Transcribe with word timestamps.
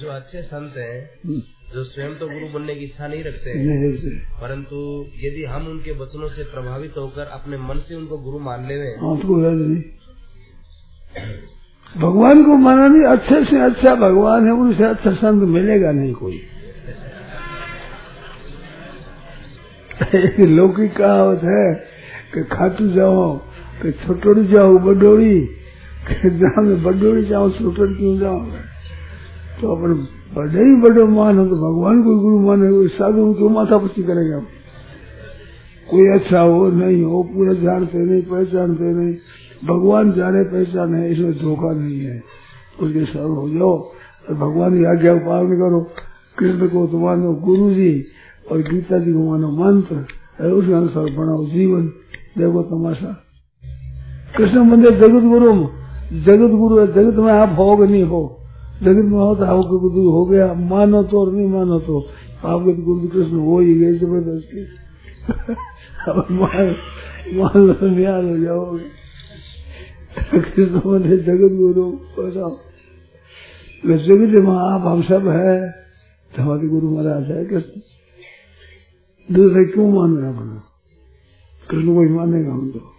जो 0.00 0.08
अच्छे 0.08 0.42
संत 0.42 0.76
हैं 0.76 1.10
हम्म, 1.26 1.40
जो 1.74 1.84
स्वयं 1.84 2.14
तो 2.14 2.28
गुरु 2.28 2.48
बनने 2.48 2.74
की 2.74 2.84
इच्छा 2.84 3.06
नहीं 3.06 3.22
रखते 3.24 3.50
हैं 3.50 4.14
परंतु 4.40 4.76
यदि 5.26 5.44
हम 5.44 5.66
उनके 5.68 5.92
वचनों 5.92 6.28
से 6.28 6.44
प्रभावित 6.44 6.94
होकर 6.96 7.26
अपने 7.26 7.58
मन 7.58 7.78
से 7.88 7.94
उनको 7.94 8.18
गुरु 8.18 8.38
मान 8.38 8.66
ले 8.68 8.74
हाँ 8.74 9.16
तो 9.16 9.36
भगवान 12.00 12.42
को 12.44 12.56
माना 12.56 12.86
नहीं 12.88 13.02
अच्छे 13.02 13.44
से 13.44 13.60
अच्छा 13.60 13.94
भगवान 13.94 14.46
है 14.46 14.52
उनसे 14.52 14.84
अच्छा 14.84 15.12
संत 15.12 15.42
मिलेगा 15.48 15.90
नहीं 15.92 16.12
कोई। 16.12 16.36
एक 20.14 20.40
लौकिक 20.50 20.96
कहावत 20.96 21.40
है 21.44 21.74
कि 22.34 22.42
खाटू 22.44 22.88
जाओ 22.88 23.36
कि 23.82 23.92
छोटोड़ी 23.92 24.44
जाओ 24.46 24.78
बडोड़ी। 24.78 25.40
में 26.58 26.82
बडोड़ी 26.82 27.24
जाओ 27.24 27.50
छोटोड़ी 27.50 27.94
क्यों 27.94 28.18
जाओ 28.18 28.40
तो 29.60 29.68
अपन 29.68 30.06
बड़े 30.36 30.64
ही 30.64 30.76
बड़े 30.76 31.04
मान 31.04 31.38
हो 31.38 31.46
तो 31.46 31.56
भगवान 31.56 32.02
को 32.02 32.20
गुरु 32.20 32.40
माने 32.40 32.70
कोई 32.70 32.88
साधु 32.88 33.34
क्यों 33.34 33.50
माथा 33.50 33.78
पच्ची 33.78 34.02
करेंगे 34.02 34.64
कोई 35.90 36.08
अच्छा 36.08 36.40
हो, 36.40 36.68
नहीं 36.68 37.02
हो, 37.02 37.22
पूरा 37.22 37.52
जानते 37.52 37.98
नहीं, 37.98 38.22
पहचानते 38.22 38.84
नहीं, 38.84 39.14
भगवान 39.64 40.12
जाने 40.12 40.42
पहचान 40.42 40.94
है, 40.94 41.12
इसमें 41.12 41.32
धोखा 41.32 41.72
नहीं 41.72 42.00
है। 42.00 42.22
उसके 42.80 43.04
साथ 43.04 43.24
हो 43.24 43.48
जाओ, 43.50 43.78
और 44.28 44.34
भगवान 44.34 44.78
की 44.78 44.84
आज्ञा 44.84 45.14
पालन 45.14 45.48
करो। 45.48 45.86
कृष्ण 46.38 46.68
को 46.68 46.86
तो 46.86 46.98
मानो 46.98 47.34
गुरु 47.34 47.70
जी 47.70 48.04
और 48.52 48.58
गीता 48.58 48.98
जी 48.98 49.12
को 49.12 49.18
मानो 49.18 49.50
मंत्र, 49.50 49.96
और 50.40 50.50
उसके 50.50 50.72
अनुसार 50.72 51.04
बनाओ 51.04 51.46
जीवन। 51.46 51.86
देखो 52.38 52.62
तमाशा। 52.62 53.24
कृष्ण 54.36 54.58
मंदिर 54.58 54.90
जगत 54.90 55.22
गुरु 55.22 55.52
जगत 56.20 56.50
गुरु 56.50 56.80
है, 56.80 56.86
जगत 56.92 57.16
में 57.16 57.32
आप 57.32 57.56
हो 57.58 57.84
नहीं 57.84 58.04
हो? 58.04 58.43
जगत 58.84 59.04
में 59.04 59.18
होता 59.18 59.48
हो 59.48 59.62
कि 59.62 59.88
गुरु 59.88 60.10
हो 60.10 60.24
गया। 60.24 60.54
मानो 60.54 61.02
तो 61.02 61.20
और 61.20 61.32
नहीं 61.32 61.48
मानो 61.48 61.78
तो। 61.78 62.00
आपके 62.44 62.76
तो 62.76 62.82
गुरु 62.82 63.08
कृष्ण 63.08 63.36
हो 63.36 63.60
ही 63.60 63.74
गए 63.74 63.94
ज़बरदस्ती। 63.94 64.60
मान 67.38 67.50
लो 67.56 67.74
हो 68.30 68.38
जाओगे। 68.38 68.84
कृष्ण 70.40 70.80
जगत 71.16 71.52
गुरु 71.52 71.92
जगत 73.98 74.44
में, 74.44 74.52
आप, 74.52 74.80
हम 74.86 75.02
सब 75.02 75.28
है। 75.28 75.70
तो 76.36 76.42
हमारे 76.42 76.68
गुरु 76.68 76.90
महाराज 76.90 77.30
है 77.30 77.44
कृष्ण। 77.44 77.80
दूसरे 79.34 79.64
क्यों 79.64 79.92
मान 79.92 80.16
रहे 80.16 80.30
अपना 80.30 80.62
कृष्ण 81.70 81.94
को 81.94 82.02
ही 82.02 82.08
मानेगा 82.08 82.52
हम 82.52 82.70
तो। 82.70 82.93